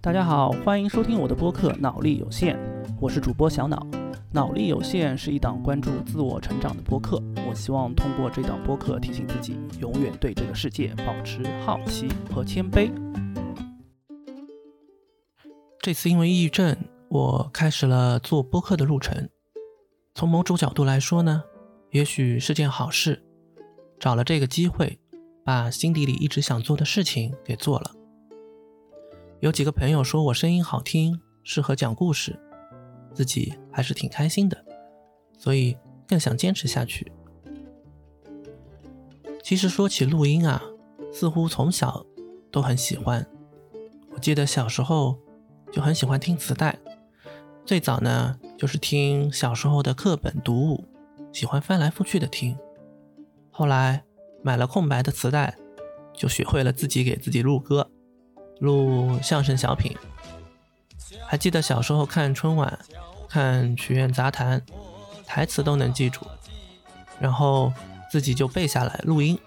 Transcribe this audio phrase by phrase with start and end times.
[0.00, 2.56] 大家好，欢迎收听我的播客《脑力有限》，
[3.00, 3.84] 我是主播小脑。
[4.30, 12.92] 脑力有限是一档关注自我成长的播客，我希望通过这档播客提醒自己，永远对这个世界保持好奇和谦卑。
[15.80, 16.76] 这次因为抑郁症，
[17.08, 19.28] 我开始了做播客的路程。
[20.14, 21.42] 从某种角度来说呢，
[21.90, 23.24] 也许是件好事，
[23.98, 25.00] 找了这个机会，
[25.44, 27.90] 把心底里一直想做的事情给做了。
[29.40, 32.36] 有几个朋友说我声音好听，适合讲故事，
[33.14, 34.64] 自己还是挺开心的，
[35.38, 35.76] 所以
[36.08, 37.12] 更想坚持下去。
[39.44, 40.60] 其实说起录音啊，
[41.12, 42.04] 似乎从小
[42.50, 43.24] 都很喜欢。
[44.10, 45.16] 我记得小时候
[45.70, 46.76] 就很喜欢听磁带，
[47.64, 50.84] 最早呢就是听小时候的课本读物，
[51.32, 52.58] 喜欢翻来覆去的听。
[53.52, 54.02] 后来
[54.42, 55.56] 买了空白的磁带，
[56.12, 57.88] 就学会了自己给自己录歌。
[58.60, 59.96] 录相声小品，
[61.26, 62.78] 还记得小时候看春晚，
[63.28, 64.60] 看曲苑杂谈，
[65.26, 66.26] 台词都能记住，
[67.20, 67.72] 然后
[68.10, 69.38] 自己就背下来录音，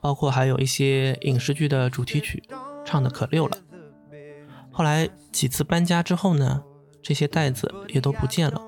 [0.00, 2.42] 包括还有一些影视剧的主题曲，
[2.84, 3.58] 唱的可溜了。
[4.70, 6.62] 后来几次搬家之后呢，
[7.02, 8.62] 这些袋子也都不见了，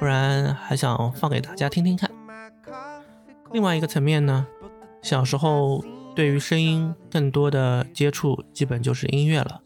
[0.00, 2.10] 不然还想放给大家听听看。
[3.52, 4.46] 另外一个层面呢，
[5.02, 5.84] 小时候。
[6.14, 9.62] 对于声音更多的接触，基本就是音乐了。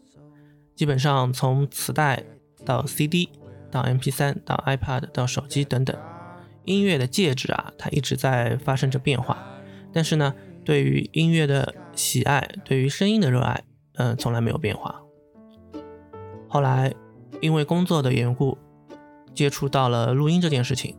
[0.75, 2.23] 基本上从磁带
[2.65, 3.29] 到 CD，
[3.71, 5.95] 到 MP3，到 iPad，到手机等等，
[6.65, 9.37] 音乐的介质啊，它一直在发生着变化。
[9.91, 13.63] 但是呢，对于音乐的喜爱，对于声音的热爱，
[13.95, 15.01] 嗯，从来没有变化。
[16.47, 16.93] 后来
[17.41, 18.57] 因为工作的缘故，
[19.33, 20.95] 接触到了录音这件事情，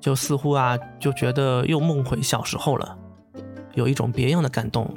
[0.00, 2.98] 就似乎啊，就觉得又梦回小时候了。
[3.74, 4.94] 有一种别样的感动，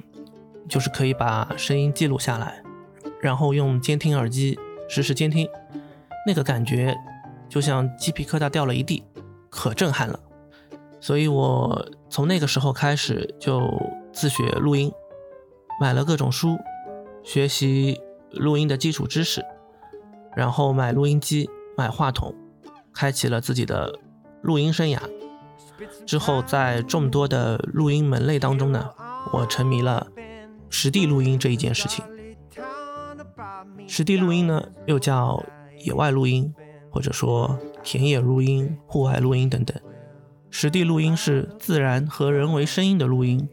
[0.68, 2.62] 就是可以把声音记录下来，
[3.22, 4.58] 然后用监听耳机
[4.90, 5.48] 实时监听，
[6.28, 6.96] 那个感觉
[7.48, 9.04] 就像鸡皮疙瘩掉了一地，
[9.50, 10.20] 可震撼了。
[11.00, 13.62] 所以我从那个时候开始就
[14.12, 14.92] 自学录音，
[15.80, 16.58] 买了各种书，
[17.24, 19.46] 学习录音的基础知识，
[20.36, 22.34] 然后买录音机、买话筒，
[22.92, 24.00] 开启了自己的
[24.42, 25.00] 录音生涯。
[26.06, 28.90] 之后，在众多的录音门类当中呢，
[29.34, 30.08] 我沉迷了
[30.70, 32.04] 实地录音这一件事情。
[33.88, 35.44] 实地录音呢，又叫
[35.80, 36.54] 野外录音，
[36.90, 39.78] 或者说田野录音、户外录音等等。
[40.50, 43.48] 实地录音是自然和人为声音的录音，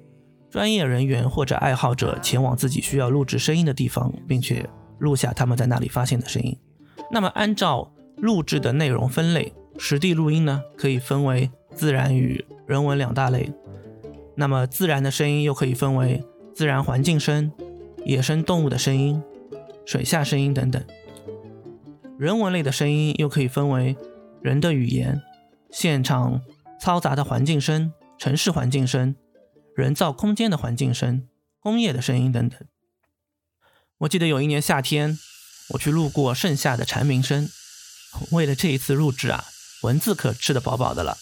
[0.50, 4.68] 专业人员或者爱好者前往自己需要录制声音的地方，并且
[4.98, 6.56] 录下他们在那里发现的声音。
[7.10, 11.50] 那么，按照录制的内容分类，实地录音呢，可以分为。
[11.74, 13.52] 自然与人文两大类，
[14.36, 16.24] 那么自然的声音又可以分为
[16.54, 17.52] 自然环境声、
[18.04, 19.22] 野生动物的声音、
[19.84, 20.82] 水下声音等等。
[22.18, 23.96] 人文类的声音又可以分为
[24.40, 25.20] 人的语言、
[25.70, 26.40] 现场
[26.80, 29.16] 嘈杂的环境声、城市环境声、
[29.74, 31.26] 人造空间的环境声、
[31.58, 32.58] 工业的声音等等。
[33.98, 35.18] 我记得有一年夏天，
[35.70, 37.48] 我去录过盛夏的蝉鸣声，
[38.30, 39.44] 为了这一次录制啊，
[39.82, 41.16] 文字可吃得饱饱的了。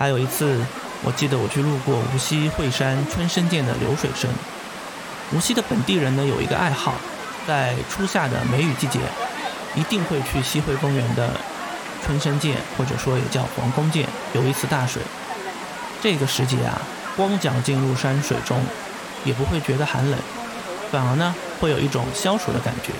[0.00, 0.58] 还有一次，
[1.02, 4.30] 我记得我去路过无锡惠山春申涧的流水声。
[5.30, 6.94] 无锡的本地人呢有一个爱好，
[7.46, 8.98] 在初夏的梅雨季节，
[9.74, 11.38] 一定会去西汇公园的
[12.02, 15.02] 春申涧，或者说也叫黄公涧游一次大水。
[16.00, 16.80] 这个时节啊，
[17.14, 18.58] 光脚进入山水中，
[19.26, 20.18] 也不会觉得寒冷，
[20.90, 22.94] 反而呢会有一种消暑的感觉。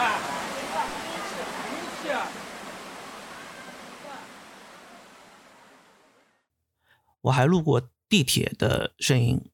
[7.22, 9.50] 我还录过地铁的声音，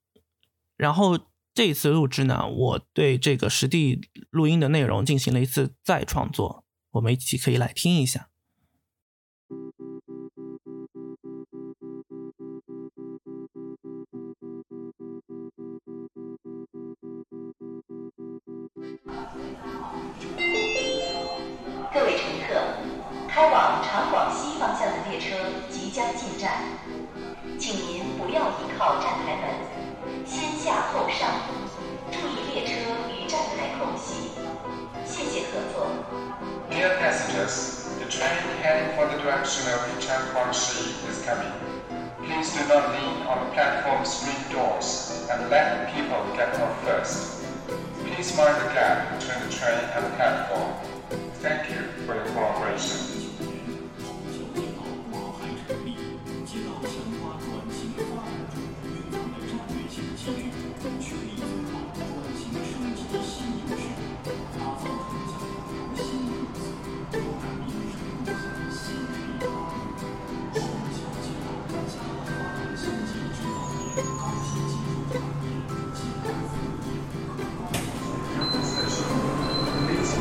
[0.77, 1.19] 然后
[1.53, 8.29] 这一次录制呢，我对这个实地录音的内容进行了一次再创作，我们一起可以来听一下。
[21.93, 22.61] 各位乘客。
[23.29, 25.37] 开往长广西方向的列车
[25.69, 26.53] 即将进站，
[27.59, 29.45] 请您不要依靠站台门，
[30.25, 31.29] 先下后上，
[32.11, 32.73] 注意列车
[33.13, 34.31] 与站台空隙。
[35.05, 35.87] 谢谢合作。
[36.71, 41.53] Dear passengers, the train heading for the direction of Changguangxi is coming.
[42.25, 47.26] Please do not lean on the platform screen doors and let people get off first.
[49.59, 50.66] Charlie have a cat call.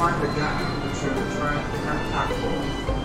[0.05, 3.04] Mind the gap between the train and platform.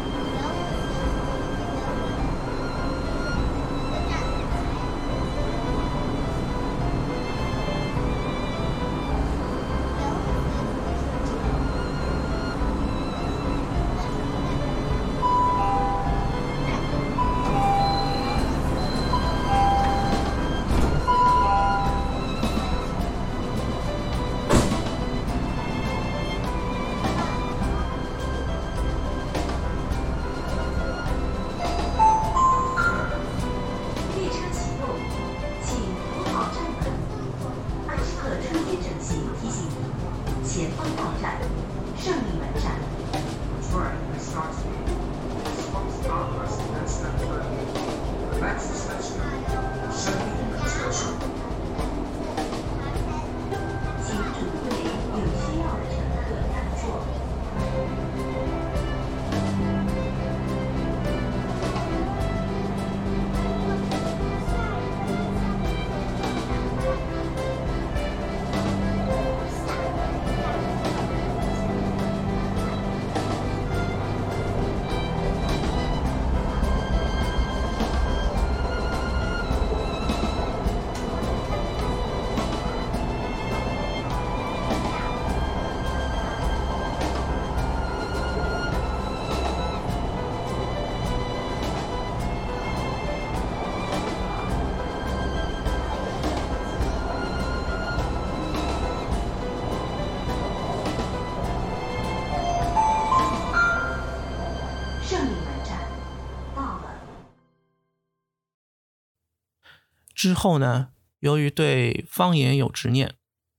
[110.20, 110.90] 之后呢，
[111.20, 113.14] 由于对方言有执念，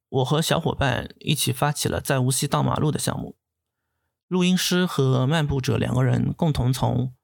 [0.10, 3.36] 我和小伙伴一起发起了在无锡荡马路的项目。
[4.28, 7.16] 录音师和漫步者两个人共同从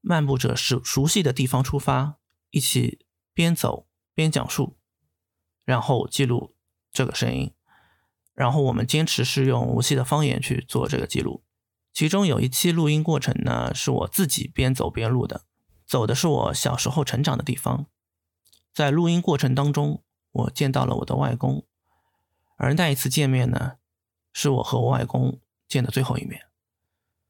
[0.00, 2.18] 漫步者熟熟悉的地方出发，
[2.50, 3.04] 一起
[3.34, 4.78] 边走边讲述，
[5.64, 6.54] 然后记录
[6.92, 7.52] 这个声音。
[8.32, 11.42] 然后我们坚持是用无锡的方言去做这个记录。
[11.92, 15.46] 其中有一期录音过程呢，是我自己边走边录的，
[15.84, 17.86] 走的是我小时候成长的地方。
[18.78, 21.64] 在录音过程当中，我见到了我的外公，
[22.56, 23.72] 而那一次见面呢，
[24.32, 26.42] 是我和我外公见的最后一面。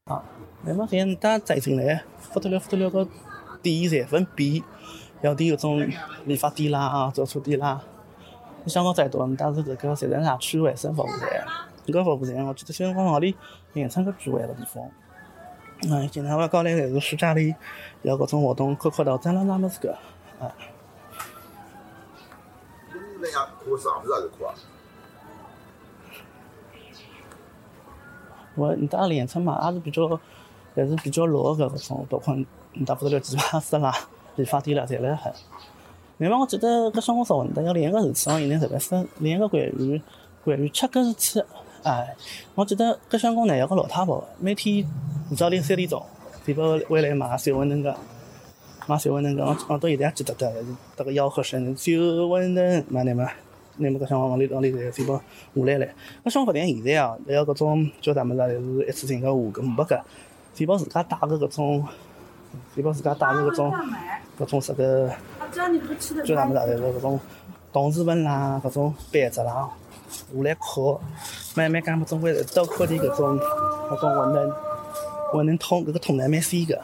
[0.05, 0.23] 好
[0.63, 3.09] 那么现在再进来，扶得了扶得了个
[3.63, 4.63] 店侪分变，
[5.23, 5.91] 有点搿种
[6.27, 7.83] 理发店啦、做车店啦。
[8.67, 11.47] 香港再多，但是这个侪是啥区卫生服务站。
[11.87, 13.35] 搿服务站，我记得香港行里
[13.73, 14.85] 严称个聚会个地方。
[15.89, 17.55] 嗯，经常我搞来侪是暑假里
[18.03, 19.97] 有搿种活动，考考到咱拉啥物事个，
[20.39, 20.53] 啊。
[23.21, 24.55] 那样课上不是还是课啊？
[28.55, 30.09] 我你打连城嘛，也是比较，
[30.75, 32.35] 还是比较老个搿种，包括
[32.73, 33.95] 你打不得了理发师啦、
[34.37, 35.33] 理发店啦，侪来海。
[36.17, 40.03] 另外，我记得搿小红书混得要练个事体，我现在特别是练个关于
[40.45, 41.45] 关于吃搿事体。
[41.85, 42.17] 哎，
[42.57, 44.85] 我记得搿香港呢有个老太婆，每天
[45.31, 46.05] 五早点三点钟，
[46.45, 47.97] 地方回来买小馄饨个，
[48.89, 50.51] 嘛学问那个，我到现在还记得的，
[50.97, 53.29] 这个吆喝声，就问的嘛你们，
[53.77, 55.23] 你们个想往往里往里头就把下
[55.55, 55.87] 来了。
[56.23, 60.01] 我想发现现在啊，还有各种叫啥么子，就是一次性的五个五百个，
[60.55, 61.87] 就把自家带的各种，
[62.75, 63.71] 就把自家带的各种
[64.39, 65.11] 各种啥个，
[65.53, 67.21] 叫啥么子，就是各种
[67.71, 69.69] 同事们啦，各种杯子啦，
[70.33, 70.99] 我来考，
[71.55, 73.39] 慢慢干么总归到考点各种
[73.91, 74.53] 各种文能
[75.35, 76.81] 文能通，这个通能蛮细个。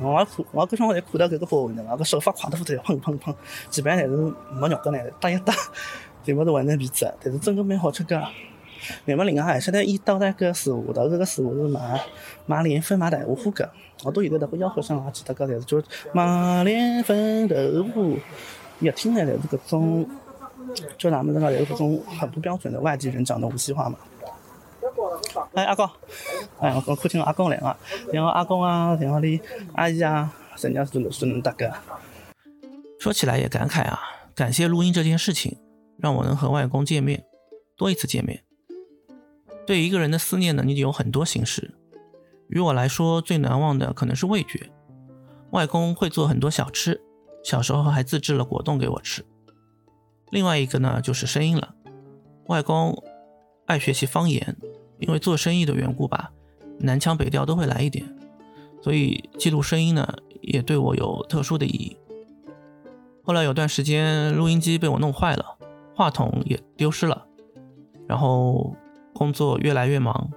[0.00, 3.34] 我也看，我搿辰光侪看到搿个包馄饨嘛，搿手法快得不得了，砰砰砰，
[3.70, 5.54] 基本上侪是没肉个呢，打一打，
[6.24, 8.22] 全部是馄饨皮子，但是真个蛮好吃个。
[9.04, 12.00] 那么另外还晓得伊倒在搿树下头，搿个树是卖
[12.46, 13.68] 卖莲粉、卖豆腐个。
[14.04, 17.54] 我都现在迭个吆喝声也记得个，就是就卖莲粉、豆
[17.94, 18.18] 腐，
[18.80, 20.06] 一听呢侪是搿种，
[20.98, 23.98] 就哪么子个，侪是搿种很不标准的外地人讲的无锡话嘛。
[25.54, 25.88] 哎，阿公，
[26.60, 27.76] 哎，我客厅阿公来了，
[28.12, 29.40] 然后阿公啊，然后哩
[29.74, 31.70] 阿姨啊，人家是是能大哥。
[32.98, 34.00] 说起来也感慨啊，
[34.34, 35.58] 感谢录音这件事情，
[35.98, 37.24] 让我能和外公见面，
[37.76, 38.42] 多一次见面。
[39.66, 41.74] 对一个人的思念呢，你有很多形式。
[42.48, 44.70] 于我来说，最难忘的可能是味觉。
[45.50, 47.00] 外公会做很多小吃，
[47.42, 49.24] 小时候还自制了果冻给我吃。
[50.30, 51.74] 另外一个呢，就是声音了。
[52.46, 53.02] 外公
[53.66, 54.56] 爱学习方言，
[54.98, 56.32] 因为做生意的缘故吧，
[56.78, 58.06] 南腔北调都会来一点，
[58.82, 60.06] 所以记录声音呢，
[60.40, 61.96] 也对我有特殊的意义。
[63.22, 65.58] 后来有段时间，录音机被我弄坏了，
[65.94, 67.26] 话筒也丢失了，
[68.06, 68.76] 然后
[69.12, 70.30] 工作越来越忙。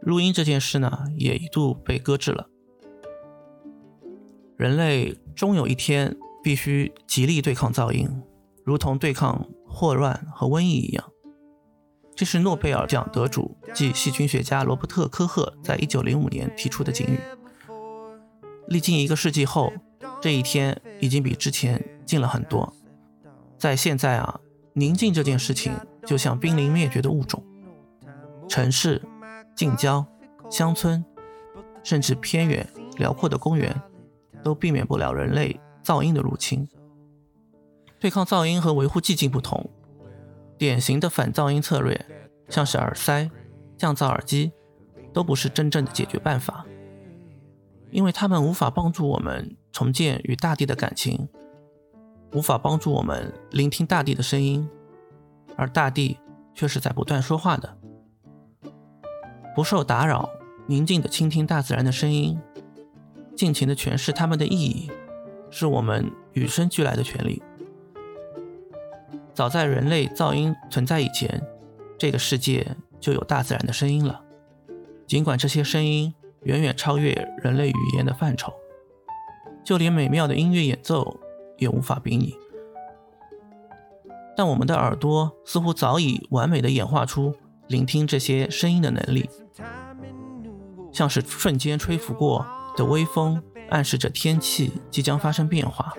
[0.00, 2.46] 录音这件事呢，也一度被搁置了。
[4.56, 8.08] 人类终有一天必须极力对抗噪音，
[8.64, 11.04] 如同对抗霍乱和瘟疫一样。
[12.16, 17.20] 这是诺贝尔奖得主即细菌学家罗伯特·科赫在1905年提出的警语。
[18.68, 19.72] 历经一个世纪后，
[20.20, 22.74] 这一天已经比之前近了很多。
[23.58, 24.40] 在现在啊，
[24.72, 25.72] 宁静这件事情
[26.06, 27.44] 就像濒临灭绝的物种，
[28.48, 29.00] 城市。
[29.54, 30.04] 近郊、
[30.50, 31.02] 乡村，
[31.82, 32.68] 甚至偏远
[32.98, 33.74] 辽阔的公园，
[34.42, 36.68] 都避免不了人类噪音的入侵。
[37.98, 39.70] 对抗噪音和维护寂静不同，
[40.58, 42.06] 典型的反噪音策略，
[42.48, 43.30] 像是耳塞、
[43.76, 44.52] 降噪耳机，
[45.12, 46.64] 都不是真正的解决办法，
[47.90, 51.28] 因为它们无法帮助我们重建与大地的感情，
[52.32, 54.68] 无法帮助我们聆听大地的声音，
[55.56, 56.18] 而大地
[56.54, 57.76] 却是在不断说话的。
[59.54, 60.28] 不受打扰，
[60.66, 62.38] 宁静地倾听大自然的声音，
[63.34, 64.90] 尽情地诠释它们的意义，
[65.50, 67.42] 是我们与生俱来的权利。
[69.36, 71.42] 早在人类噪音存在以前，
[71.98, 72.66] 这个世界
[72.98, 74.22] 就有大自然的声音了。
[75.06, 76.14] 尽管这些声音
[76.44, 77.12] 远远超越
[77.42, 78.50] 人类语言的范畴，
[79.62, 81.20] 就连美妙的音乐演奏
[81.58, 82.34] 也无法比拟。
[84.34, 87.34] 但我们的耳朵似乎早已完美地演化出
[87.68, 89.28] 聆听这些声音的能力。
[90.90, 95.92] 像是瞬间吹拂过的微风，暗示着天气即将发生变化。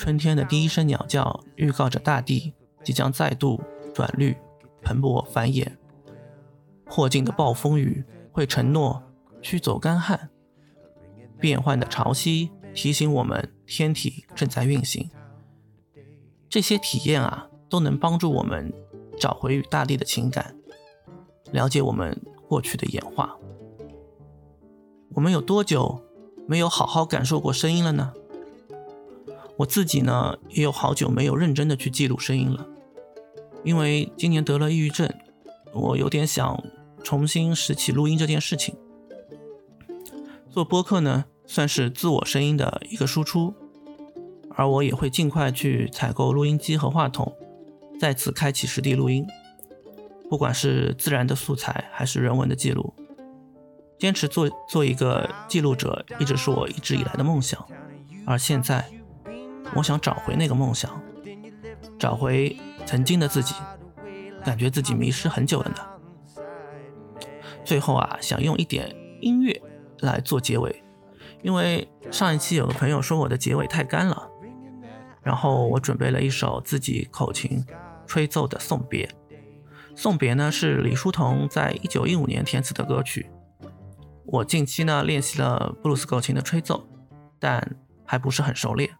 [0.00, 3.60] 春天的第一声鸟叫，预告着大地即将再度
[3.94, 4.34] 转绿、
[4.82, 5.70] 蓬勃繁衍。
[6.86, 8.02] 迫近的暴风雨
[8.32, 9.02] 会承诺
[9.42, 10.30] 驱走干旱。
[11.38, 15.10] 变幻的潮汐提醒我们，天体正在运行。
[16.48, 18.72] 这些体验啊，都能帮助我们
[19.18, 20.56] 找回与大地的情感，
[21.52, 23.36] 了解我们过去的演化。
[25.10, 26.00] 我们有多久
[26.48, 28.14] 没有好好感受过声音了呢？
[29.60, 32.66] 我自己呢，也有好久没有认真的去记录声音了，
[33.62, 35.12] 因为今年得了抑郁症，
[35.74, 36.64] 我有点想
[37.04, 38.74] 重新拾起录音这件事情。
[40.48, 43.52] 做播客呢，算是自我声音的一个输出，
[44.54, 47.30] 而我也会尽快去采购录音机和话筒，
[48.00, 49.26] 再次开启实地录音，
[50.30, 52.94] 不管是自然的素材还是人文的记录。
[53.98, 57.62] 坚持做做一个记录者，一直是我一直以来的梦想。
[58.26, 58.90] 而现在，
[59.74, 61.00] 我想找回那个梦想，
[61.98, 63.54] 找回曾经的自己，
[64.44, 65.76] 感觉自己迷失很久了呢。
[67.64, 69.62] 最后啊，想用一点音乐
[70.00, 70.82] 来做结尾，
[71.42, 74.28] 因为上一期有个朋友说我的结尾太干了，
[75.22, 77.64] 然后我准备了一首自己口琴
[78.06, 79.08] 吹奏的送别。
[79.94, 83.30] 送别呢是李叔同在一九一五年填词的歌曲。
[84.24, 86.88] 我近期呢练习了布鲁斯口琴的吹奏，
[87.38, 88.90] 但还不是很熟练。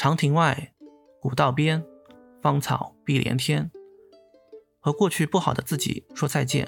[0.00, 0.72] 长亭外，
[1.20, 1.84] 古道边，
[2.40, 3.70] 芳草碧连天。
[4.80, 6.66] 和过去不好的自己说再见，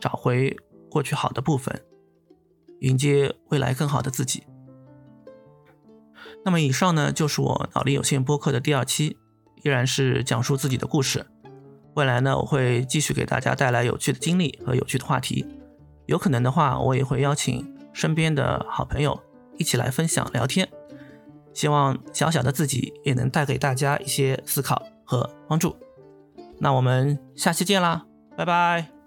[0.00, 0.56] 找回
[0.90, 1.84] 过去好的部分，
[2.80, 4.42] 迎接未来更好的自己。
[6.44, 9.16] 那么以上呢，就是我脑力有限播客的第二期，
[9.62, 11.24] 依然是讲述自己的故事。
[11.94, 15.46] 未来呢，我会继续给大家带来有趣的经历和有趣的话题。
[16.06, 19.22] 有可能的话，我也会邀请身边的好朋友
[19.58, 20.68] 一起来分享聊天。
[21.58, 25.74] 希望小小的自己也能带给大家一些思考和帮助。
[26.60, 28.97] 那我们下期见啦，拜拜。